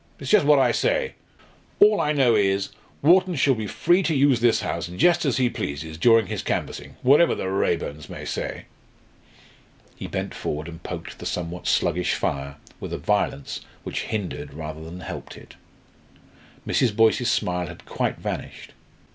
It's 0.17 0.31
just 0.31 0.47
what 0.47 0.57
I 0.57 0.71
say. 0.71 1.13
All 1.79 2.01
I 2.01 2.11
know 2.11 2.33
is, 2.33 2.69
Wharton 3.03 3.35
shall 3.35 3.53
be 3.53 3.67
free 3.67 4.01
to 4.01 4.15
use 4.15 4.39
this 4.39 4.61
house 4.61 4.87
just 4.87 5.25
as 5.25 5.37
he 5.37 5.47
pleases 5.47 5.95
during 5.99 6.25
his 6.25 6.41
canvassing, 6.41 6.95
whatever 7.03 7.35
the 7.35 7.43
Raeburns 7.43 8.09
may 8.09 8.25
say." 8.25 8.65
He 9.95 10.07
bent 10.07 10.33
forward 10.33 10.67
and 10.67 10.81
poked 10.81 11.19
the 11.19 11.27
somewhat 11.27 11.67
sluggish 11.67 12.15
fire 12.15 12.55
with 12.79 12.93
a 12.93 12.97
violence 12.97 13.61
which 13.83 14.05
hindered 14.05 14.55
rather 14.55 14.83
than 14.83 15.01
helped 15.01 15.37
it. 15.37 15.53
Mrs. 16.65 16.95
Boyce's 16.95 17.29
smile 17.29 17.67
had 17.67 17.85
quite 17.85 18.17
vanished. 18.17 18.71